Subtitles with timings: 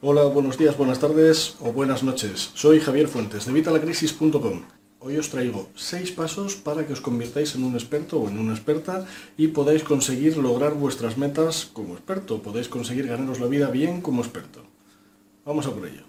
[0.00, 2.52] Hola, buenos días, buenas tardes o buenas noches.
[2.54, 4.62] Soy Javier Fuentes de Vitalacrisis.com.
[5.00, 8.54] Hoy os traigo 6 pasos para que os convirtáis en un experto o en una
[8.54, 12.38] experta y podáis conseguir lograr vuestras metas como experto.
[12.38, 14.62] Podéis conseguir ganaros la vida bien como experto.
[15.44, 16.06] Vamos a por ello.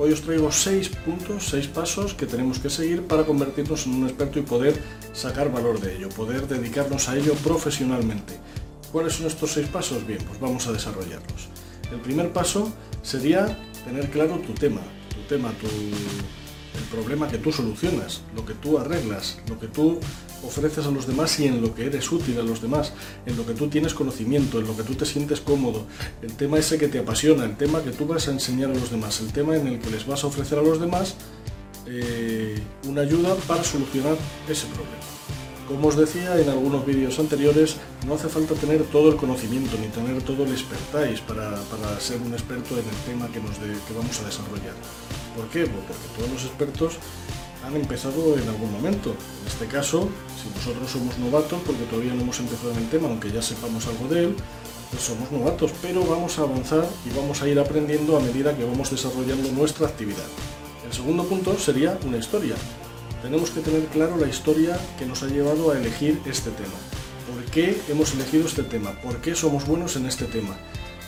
[0.00, 4.08] Hoy os traigo 6 puntos, 6 pasos que tenemos que seguir para convertirnos en un
[4.08, 4.80] experto y poder
[5.12, 8.40] sacar valor de ello, poder dedicarnos a ello profesionalmente.
[8.92, 10.06] ¿Cuáles son estos 6 pasos?
[10.06, 11.52] Bien, pues vamos a desarrollarlos.
[11.92, 12.72] El primer paso
[13.02, 15.68] sería tener claro tu tema, tu tema, tu,
[16.74, 19.98] el problema que tú solucionas, lo que tú arreglas, lo que tú
[20.46, 22.92] ofreces a los demás y en lo que eres útil a los demás,
[23.26, 25.86] en lo que tú tienes conocimiento, en lo que tú te sientes cómodo,
[26.22, 28.90] el tema ese que te apasiona, el tema que tú vas a enseñar a los
[28.90, 31.16] demás, el tema en el que les vas a ofrecer a los demás
[31.86, 34.16] eh, una ayuda para solucionar
[34.48, 35.00] ese problema.
[35.66, 39.86] Como os decía en algunos vídeos anteriores, no hace falta tener todo el conocimiento ni
[39.86, 43.94] tener todo el expertise para, para ser un experto en el tema que, nos que
[43.94, 44.74] vamos a desarrollar.
[45.36, 45.66] ¿Por qué?
[45.66, 46.94] Pues porque todos los expertos
[47.64, 49.10] han empezado en algún momento.
[49.10, 50.08] En este caso,
[50.40, 53.86] si nosotros somos novatos, porque todavía no hemos empezado en el tema, aunque ya sepamos
[53.86, 54.36] algo de él,
[54.90, 58.64] pues somos novatos, pero vamos a avanzar y vamos a ir aprendiendo a medida que
[58.64, 60.26] vamos desarrollando nuestra actividad.
[60.84, 62.56] El segundo punto sería una historia.
[63.22, 66.74] Tenemos que tener claro la historia que nos ha llevado a elegir este tema.
[67.32, 68.92] ¿Por qué hemos elegido este tema?
[69.02, 70.56] ¿Por qué somos buenos en este tema?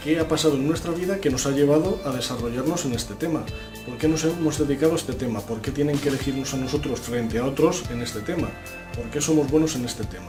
[0.03, 3.45] Qué ha pasado en nuestra vida que nos ha llevado a desarrollarnos en este tema.
[3.87, 5.41] ¿Por qué nos hemos dedicado a este tema?
[5.41, 8.49] ¿Por qué tienen que elegirnos a nosotros frente a otros en este tema?
[8.97, 10.29] ¿Por qué somos buenos en este tema?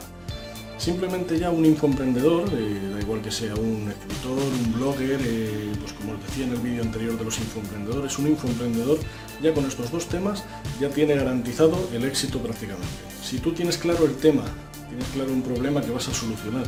[0.77, 5.93] Simplemente ya un infoemprendedor, eh, da igual que sea un escritor, un blogger, eh, pues
[5.93, 8.99] como os decía en el vídeo anterior de los infoemprendedores, un infoemprendedor
[9.41, 10.43] ya con estos dos temas
[10.79, 12.87] ya tiene garantizado el éxito prácticamente.
[13.23, 14.43] Si tú tienes claro el tema,
[14.89, 16.65] tienes claro un problema que vas a solucionar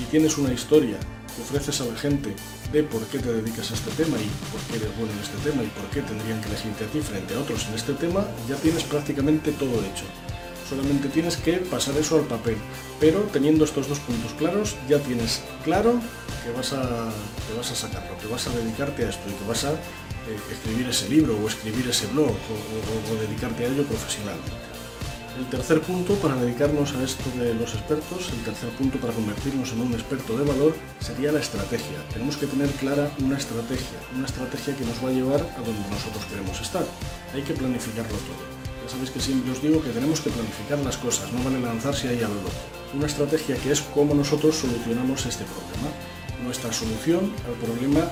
[0.00, 0.98] y tienes una historia
[1.42, 2.34] ofreces a la gente
[2.72, 5.38] de por qué te dedicas a este tema y por qué eres bueno en este
[5.48, 8.26] tema y por qué tendrían que elegirte a ti frente a otros en este tema,
[8.48, 10.04] ya tienes prácticamente todo hecho.
[10.68, 12.56] Solamente tienes que pasar eso al papel.
[12.98, 16.00] Pero teniendo estos dos puntos claros, ya tienes claro
[16.44, 17.12] que vas a,
[17.46, 19.76] que vas a sacarlo, que vas a dedicarte a esto y que vas a eh,
[20.50, 24.65] escribir ese libro o escribir ese blog o dedicarte a ello profesionalmente.
[25.36, 29.70] El tercer punto para dedicarnos a esto de los expertos, el tercer punto para convertirnos
[29.72, 32.00] en un experto de valor sería la estrategia.
[32.10, 35.90] Tenemos que tener clara una estrategia, una estrategia que nos va a llevar a donde
[35.90, 36.86] nosotros queremos estar.
[37.34, 38.42] Hay que planificarlo todo.
[38.82, 42.08] Ya sabéis que siempre os digo que tenemos que planificar las cosas, no vale lanzarse
[42.08, 42.64] ahí a lo loco.
[42.94, 45.92] Una estrategia que es cómo nosotros solucionamos este problema.
[46.44, 48.08] Nuestra solución al problema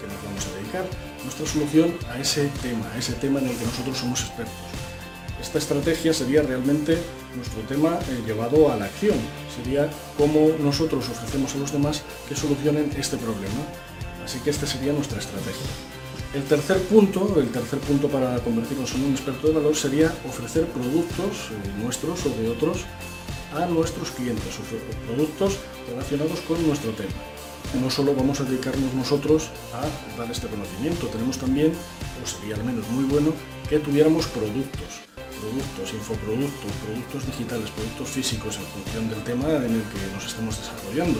[0.00, 0.86] que nos vamos a dedicar.
[1.22, 4.82] Nuestra solución a ese tema, a ese tema en el que nosotros somos expertos
[5.42, 6.96] esta estrategia sería realmente
[7.34, 9.16] nuestro tema eh, llevado a la acción.
[9.54, 13.62] Sería cómo nosotros ofrecemos a los demás que solucionen este problema.
[14.24, 15.66] Así que esta sería nuestra estrategia.
[16.32, 20.66] El tercer punto, el tercer punto para convertirnos en un experto de valor sería ofrecer
[20.66, 22.84] productos eh, nuestros o de otros
[23.52, 24.54] a nuestros clientes,
[25.06, 25.58] productos
[25.90, 27.10] relacionados con nuestro tema.
[27.82, 31.72] No solo vamos a dedicarnos nosotros a dar este conocimiento, tenemos también,
[32.22, 33.34] o sería al menos muy bueno,
[33.68, 35.02] que tuviéramos productos
[35.42, 40.54] productos, infoproductos, productos digitales, productos físicos en función del tema en el que nos estamos
[40.56, 41.18] desarrollando.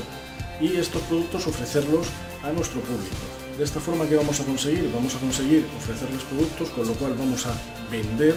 [0.61, 2.07] Y estos productos ofrecerlos
[2.45, 3.19] a nuestro público.
[3.59, 4.91] De esta forma, ¿qué vamos a conseguir?
[4.95, 7.53] Vamos a conseguir ofrecerles productos, con lo cual vamos a
[7.91, 8.35] vender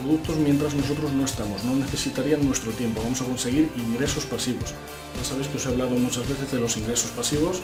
[0.00, 1.64] productos mientras nosotros no estamos.
[1.64, 3.02] No necesitarían nuestro tiempo.
[3.02, 4.72] Vamos a conseguir ingresos pasivos.
[5.18, 7.60] Ya sabéis que os he hablado muchas veces de los ingresos pasivos.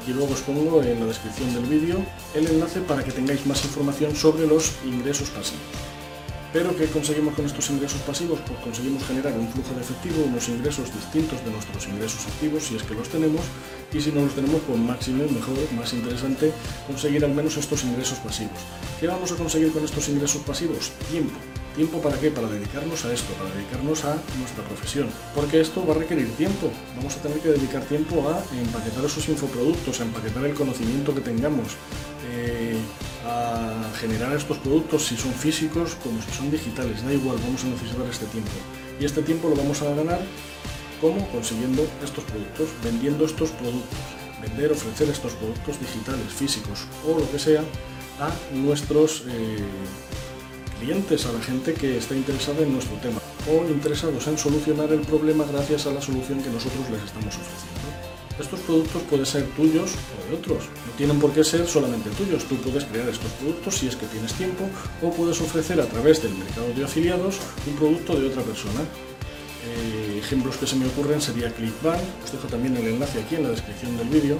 [0.00, 2.04] Aquí luego os pongo en la descripción del vídeo
[2.34, 5.99] el enlace para que tengáis más información sobre los ingresos pasivos.
[6.52, 8.40] Pero ¿qué conseguimos con estos ingresos pasivos?
[8.44, 12.74] Pues conseguimos generar un flujo de efectivo, unos ingresos distintos de nuestros ingresos activos, si
[12.74, 13.42] es que los tenemos,
[13.92, 16.50] y si no los tenemos, pues máximo, mejor, más interesante,
[16.88, 18.58] conseguir al menos estos ingresos pasivos.
[18.98, 20.90] ¿Qué vamos a conseguir con estos ingresos pasivos?
[21.08, 21.38] Tiempo.
[21.76, 22.32] ¿Tiempo para qué?
[22.32, 25.06] Para dedicarnos a esto, para dedicarnos a nuestra profesión.
[25.36, 26.68] Porque esto va a requerir tiempo.
[26.96, 31.20] Vamos a tener que dedicar tiempo a empaquetar esos infoproductos, a empaquetar el conocimiento que
[31.20, 31.76] tengamos,
[33.24, 37.68] a generar estos productos si son físicos como si son digitales, da igual, vamos a
[37.68, 38.50] necesitar este tiempo.
[38.98, 40.20] Y este tiempo lo vamos a ganar
[41.00, 43.98] como consiguiendo estos productos, vendiendo estos productos,
[44.42, 47.62] vender, ofrecer estos productos digitales, físicos o lo que sea
[48.20, 49.58] a nuestros eh,
[50.80, 55.00] clientes, a la gente que está interesada en nuestro tema o interesados en solucionar el
[55.00, 57.79] problema gracias a la solución que nosotros les estamos ofreciendo.
[58.40, 62.44] Estos productos pueden ser tuyos o de otros, no tienen por qué ser solamente tuyos,
[62.44, 64.64] tú puedes crear estos productos si es que tienes tiempo
[65.02, 68.80] o puedes ofrecer a través del mercado de afiliados un producto de otra persona.
[69.66, 73.42] Eh, ejemplos que se me ocurren sería ClickBank, os dejo también el enlace aquí en
[73.42, 74.38] la descripción del vídeo,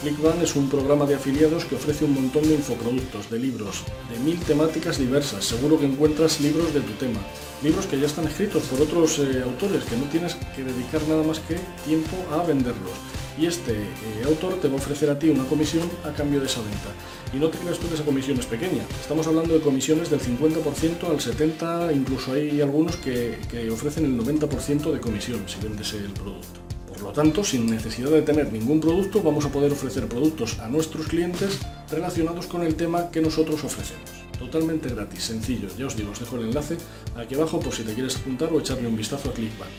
[0.00, 4.18] ClickBank es un programa de afiliados que ofrece un montón de infoproductos, de libros, de
[4.18, 5.44] mil temáticas diversas.
[5.44, 7.20] Seguro que encuentras libros de tu tema,
[7.62, 11.22] libros que ya están escritos por otros eh, autores, que no tienes que dedicar nada
[11.22, 11.56] más que
[11.86, 12.92] tiempo a venderlos.
[13.38, 16.46] Y este eh, autor te va a ofrecer a ti una comisión a cambio de
[16.46, 16.90] esa venta.
[17.32, 18.84] Y no te creas tú que esa comisión es pequeña.
[19.00, 24.18] Estamos hablando de comisiones del 50% al 70%, incluso hay algunos que, que ofrecen el
[24.18, 26.73] 90% de comisión si vendes el producto.
[27.04, 31.06] Lo tanto, sin necesidad de tener ningún producto, vamos a poder ofrecer productos a nuestros
[31.06, 31.60] clientes
[31.90, 34.08] relacionados con el tema que nosotros ofrecemos.
[34.38, 35.68] Totalmente gratis, sencillo.
[35.76, 36.78] Ya os digo, os dejo el enlace
[37.14, 39.70] aquí abajo por si te quieres apuntar o echarle un vistazo a ClickBank.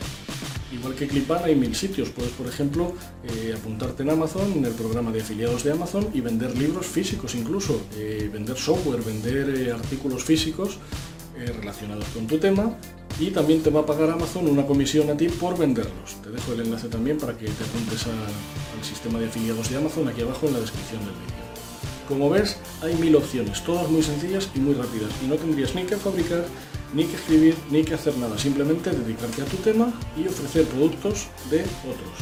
[0.72, 2.10] Igual que ClickBank hay mil sitios.
[2.10, 2.94] Puedes, por ejemplo,
[3.24, 7.34] eh, apuntarte en Amazon, en el programa de afiliados de Amazon y vender libros físicos
[7.34, 10.78] incluso, eh, vender software, vender eh, artículos físicos
[11.58, 12.78] relacionados con tu tema
[13.18, 16.16] y también te va a pagar Amazon una comisión a ti por venderlos.
[16.22, 20.08] Te dejo el enlace también para que te apuntes al sistema de afiliados de Amazon
[20.08, 21.46] aquí abajo en la descripción del vídeo.
[22.08, 25.82] Como ves, hay mil opciones, todas muy sencillas y muy rápidas, y no tendrías ni
[25.84, 26.46] que fabricar,
[26.94, 31.26] ni que escribir, ni que hacer nada, simplemente dedicarte a tu tema y ofrecer productos
[31.50, 32.14] de otros.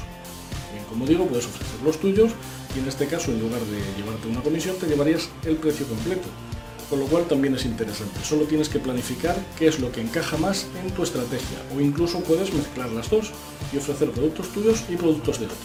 [0.72, 2.32] Bien, como digo, puedes ofrecer los tuyos,
[2.74, 6.28] y en este caso, en lugar de llevarte una comisión, te llevarías el precio completo
[6.94, 8.20] con lo cual también es interesante.
[8.22, 12.20] Solo tienes que planificar qué es lo que encaja más en tu estrategia o incluso
[12.20, 13.32] puedes mezclar las dos
[13.72, 15.56] y ofrecer productos tuyos y productos de otro.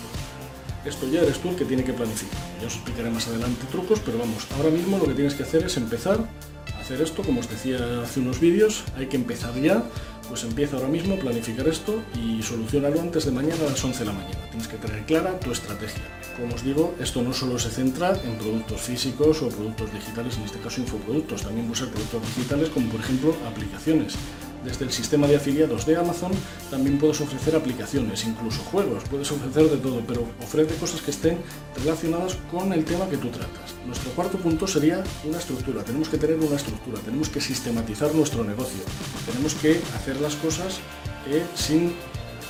[0.85, 2.39] Esto ya eres tú el que tiene que planificar.
[2.59, 5.63] Ya os explicaré más adelante trucos, pero vamos, ahora mismo lo que tienes que hacer
[5.63, 6.27] es empezar
[6.75, 9.83] a hacer esto, como os decía hace unos vídeos, hay que empezar ya,
[10.29, 13.99] pues empieza ahora mismo a planificar esto y solucionarlo antes de mañana a las 11
[13.99, 14.37] de la mañana.
[14.49, 16.03] Tienes que tener clara tu estrategia.
[16.37, 20.43] Como os digo, esto no solo se centra en productos físicos o productos digitales, en
[20.43, 24.15] este caso infoproductos, también puede ser productos digitales como por ejemplo aplicaciones.
[24.63, 26.31] Desde el sistema de afiliados de Amazon
[26.69, 31.37] también puedes ofrecer aplicaciones, incluso juegos, puedes ofrecer de todo, pero ofrece cosas que estén
[31.77, 33.73] relacionadas con el tema que tú tratas.
[33.87, 38.43] Nuestro cuarto punto sería una estructura, tenemos que tener una estructura, tenemos que sistematizar nuestro
[38.43, 38.83] negocio,
[39.25, 40.79] tenemos que hacer las cosas
[41.27, 41.93] eh, sin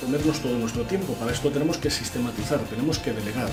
[0.00, 3.48] comernos todo nuestro tiempo, para esto tenemos que sistematizar, tenemos que delegar.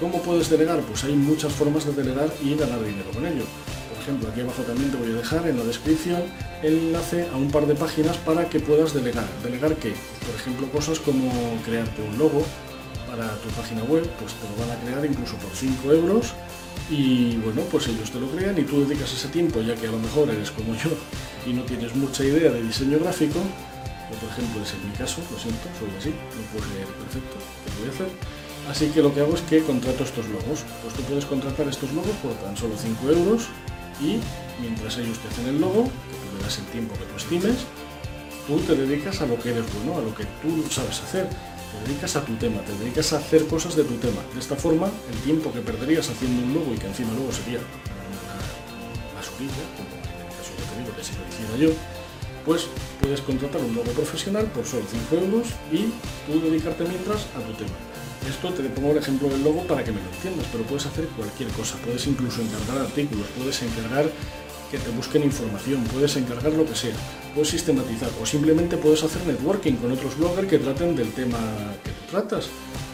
[0.00, 0.80] ¿Cómo puedes delegar?
[0.80, 3.44] Pues hay muchas formas de delegar y ganar dinero con ello
[4.04, 6.22] ejemplo, aquí abajo también te voy a dejar en la descripción
[6.62, 9.26] el enlace a un par de páginas para que puedas delegar.
[9.42, 9.94] ¿Delegar qué?
[10.26, 11.30] Por ejemplo, cosas como
[11.64, 12.44] crearte un logo
[13.08, 16.34] para tu página web, pues te lo van a crear incluso por 5 euros
[16.90, 19.90] y bueno, pues ellos te lo crean y tú dedicas ese tiempo, ya que a
[19.90, 20.90] lo mejor eres como yo
[21.46, 25.22] y no tienes mucha idea de diseño gráfico, o por ejemplo es en mi caso,
[25.30, 28.08] lo siento, soy así, no puedo leer perfecto, ¿qué voy a hacer?
[28.68, 30.64] Así que lo que hago es que contrato estos logos.
[30.82, 33.48] Pues tú puedes contratar estos logos por tan solo 5 euros
[34.00, 34.20] y
[34.60, 37.66] mientras ellos te hacen el logo, que tú das el tiempo que tú estimes,
[38.46, 41.28] tú te dedicas a lo que eres bueno, a lo que tú sabes hacer.
[41.28, 44.22] Te dedicas a tu tema, te dedicas a hacer cosas de tu tema.
[44.32, 47.58] De esta forma, el tiempo que perderías haciendo un logo y que encima luego sería
[47.58, 51.70] una basurilla, como en el caso que te digo que si lo hiciera yo,
[52.44, 52.68] pues
[53.00, 55.90] puedes contratar un logo profesional por solo 5 euros y
[56.30, 57.93] tú dedicarte mientras a tu tema.
[58.28, 61.06] Esto te pongo el ejemplo del logo para que me lo entiendas, pero puedes hacer
[61.08, 61.76] cualquier cosa.
[61.84, 64.10] Puedes incluso encargar artículos, puedes encargar
[64.70, 66.94] que te busquen información, puedes encargar lo que sea,
[67.34, 71.38] puedes sistematizar o simplemente puedes hacer networking con otros bloggers que traten del tema
[71.84, 72.48] que tú tratas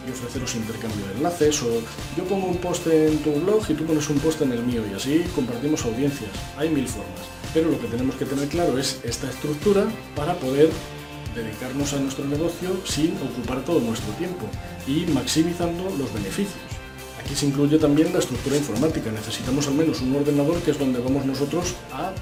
[0.07, 1.81] y ofreceros intercambio de enlaces o
[2.17, 4.83] yo pongo un post en tu blog y tú pones un post en el mío
[4.91, 6.31] y así compartimos audiencias.
[6.57, 7.23] Hay mil formas,
[7.55, 10.71] pero lo que tenemos que tener claro es esta estructura para poder
[11.35, 14.47] dedicarnos a nuestro negocio sin ocupar todo nuestro tiempo
[14.87, 16.61] y maximizando los beneficios.
[17.23, 19.11] Aquí se incluye también la estructura informática.
[19.11, 22.13] Necesitamos al menos un ordenador que es donde vamos nosotros a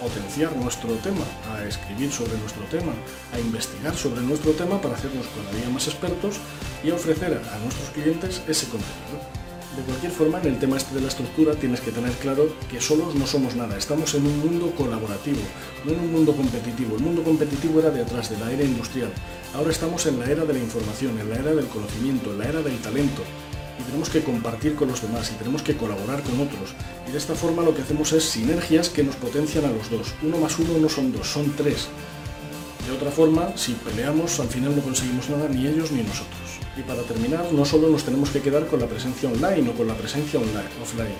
[0.00, 2.92] potenciar nuestro tema, a escribir sobre nuestro tema,
[3.32, 6.36] a investigar sobre nuestro tema para hacernos cada día más expertos
[6.84, 9.35] y ofrecer a nuestros clientes ese contenido.
[9.86, 13.14] Cualquier forma, en el tema este de la estructura tienes que tener claro que solos
[13.14, 15.38] no somos nada, estamos en un mundo colaborativo,
[15.84, 16.96] no en un mundo competitivo.
[16.96, 19.12] El mundo competitivo era de atrás, de la era industrial.
[19.54, 22.48] Ahora estamos en la era de la información, en la era del conocimiento, en la
[22.48, 23.22] era del talento.
[23.78, 26.74] Y tenemos que compartir con los demás y tenemos que colaborar con otros.
[27.08, 30.14] Y de esta forma lo que hacemos es sinergias que nos potencian a los dos.
[30.20, 31.86] Uno más uno no son dos, son tres.
[32.88, 36.65] De otra forma, si peleamos, al final no conseguimos nada ni ellos ni nosotros.
[36.76, 39.86] Y para terminar, no solo nos tenemos que quedar con la presencia online o con
[39.86, 41.16] la presencia online, offline,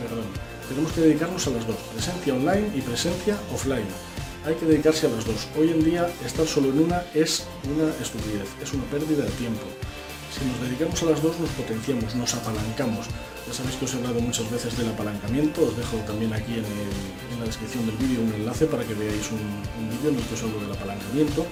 [0.00, 0.24] perdón,
[0.68, 3.86] tenemos que dedicarnos a las dos, presencia online y presencia offline.
[4.46, 5.48] Hay que dedicarse a las dos.
[5.58, 9.62] Hoy en día estar solo en una es una estupidez, es una pérdida de tiempo.
[10.32, 13.06] Si nos dedicamos a las dos nos potenciamos, nos apalancamos.
[13.46, 17.38] Ya sabéis que os he hablado muchas veces del apalancamiento, os dejo también aquí en,
[17.38, 19.40] la descripción del vídeo un enlace para que veáis un,
[19.78, 21.46] un vídeo en el que del apalancamiento,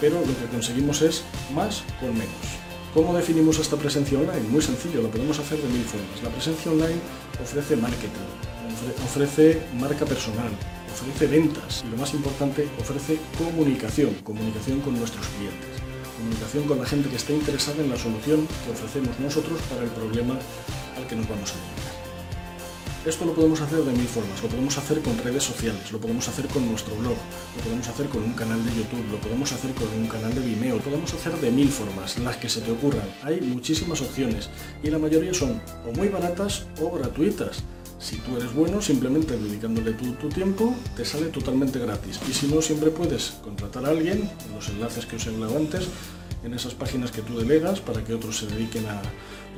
[0.00, 2.61] pero lo que conseguimos es más con menos.
[2.94, 4.48] ¿Cómo definimos esta presencia online?
[4.50, 6.22] Muy sencillo, lo podemos hacer de mil formas.
[6.22, 7.00] La presencia online
[7.42, 8.28] ofrece marketing,
[9.02, 10.50] ofrece marca personal,
[10.92, 15.70] ofrece ventas y lo más importante, ofrece comunicación, comunicación con nuestros clientes,
[16.18, 19.90] comunicación con la gente que está interesada en la solución que ofrecemos nosotros para el
[19.90, 20.38] problema
[20.94, 22.01] al que nos vamos a dedicar.
[23.04, 26.28] Esto lo podemos hacer de mil formas, lo podemos hacer con redes sociales, lo podemos
[26.28, 27.16] hacer con nuestro blog,
[27.56, 30.40] lo podemos hacer con un canal de YouTube, lo podemos hacer con un canal de
[30.40, 33.02] Vimeo, lo podemos hacer de mil formas, las que se te ocurran.
[33.24, 34.50] Hay muchísimas opciones
[34.84, 37.64] y la mayoría son o muy baratas o gratuitas.
[37.98, 42.20] Si tú eres bueno, simplemente dedicándole tu, tu, tiempo, te sale totalmente gratis.
[42.30, 45.88] Y si no, siempre puedes contratar a alguien, los enlaces que os he hablado antes,
[46.44, 49.02] en esas páginas que tú delegas para que otros se dediquen a,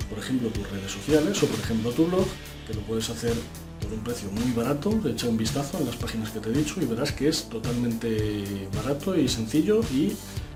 [0.09, 2.27] por ejemplo, tus redes sociales o, por ejemplo, tu blog,
[2.67, 3.35] que lo puedes hacer
[3.81, 4.91] por un precio muy barato.
[5.07, 8.69] Echa un vistazo en las páginas que te he dicho y verás que es totalmente
[8.75, 10.13] barato y sencillo y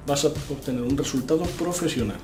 [0.07, 2.19] vas a obtener un resultado profesional.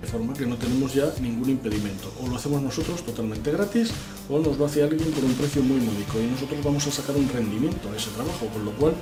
[0.00, 2.12] De forma que no tenemos ya ningún impedimento.
[2.22, 3.90] O lo hacemos nosotros totalmente gratis
[4.28, 7.16] o nos lo hace alguien por un precio muy módico y nosotros vamos a sacar
[7.16, 8.94] un rendimiento a ese trabajo, con lo cual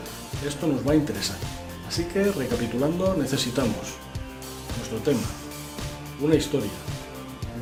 [0.47, 1.37] esto nos va a interesar.
[1.87, 3.95] Así que recapitulando, necesitamos
[4.77, 5.21] nuestro tema,
[6.21, 6.71] una historia,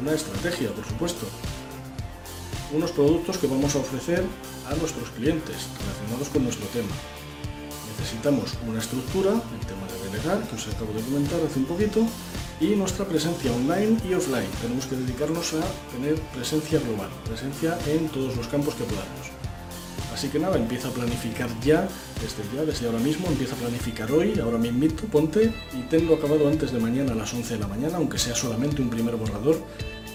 [0.00, 1.26] una estrategia, por supuesto,
[2.74, 4.24] unos productos que vamos a ofrecer
[4.66, 6.90] a nuestros clientes relacionados con nuestro tema.
[7.98, 12.04] Necesitamos una estructura, el tema de delegar, que os acabo de comentar hace un poquito,
[12.60, 14.50] y nuestra presencia online y offline.
[14.60, 15.62] Tenemos que dedicarnos a
[15.94, 19.30] tener presencia global, presencia en todos los campos que podamos.
[20.12, 21.88] Así que nada, empieza a planificar ya,
[22.22, 26.46] desde ya, desde ahora mismo, empieza a planificar hoy, ahora invito, ponte y tenlo acabado
[26.46, 29.60] antes de mañana a las 11 de la mañana, aunque sea solamente un primer borrador,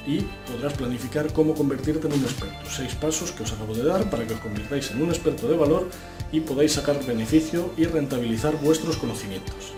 [0.09, 2.67] y podrás planificar cómo convertirte en un experto.
[2.67, 5.55] Seis pasos que os acabo de dar para que os convirtáis en un experto de
[5.55, 5.87] valor
[6.31, 9.77] y podáis sacar beneficio y rentabilizar vuestros conocimientos.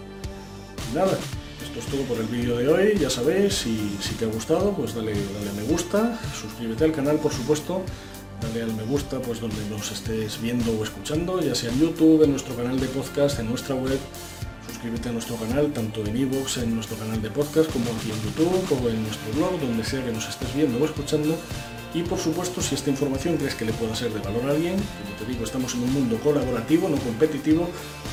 [0.90, 1.18] Y nada,
[1.62, 4.72] esto es todo por el vídeo de hoy, ya sabéis, si, si te ha gustado,
[4.72, 7.82] pues dale, dale a me gusta, suscríbete al canal, por supuesto,
[8.42, 12.24] dale al me gusta pues donde nos estés viendo o escuchando, ya sea en YouTube,
[12.24, 14.00] en nuestro canal de podcast, en nuestra web.
[14.68, 18.22] Suscríbete a nuestro canal, tanto en iVoox, en nuestro canal de podcast, como aquí en
[18.24, 21.36] YouTube o en nuestro blog, donde sea que nos estés viendo o escuchando.
[21.94, 24.76] Y por supuesto, si esta información crees que le pueda ser de valor a alguien,
[24.76, 27.68] como te digo, estamos en un mundo colaborativo, no competitivo,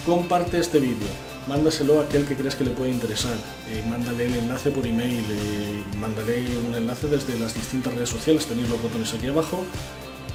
[0.04, 1.06] comparte este vídeo,
[1.46, 3.36] mándaselo a aquel que crees que le puede interesar,
[3.68, 8.46] eh, mándale el enlace por email, eh, mándale un enlace desde las distintas redes sociales,
[8.46, 9.64] tenéis los botones aquí abajo,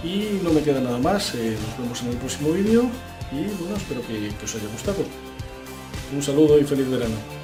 [0.06, 2.90] y no me queda nada más, eh, nos vemos en el próximo vídeo
[3.32, 5.33] y bueno, espero que, que os haya gustado.
[6.14, 7.43] Un saludo y feliz verano.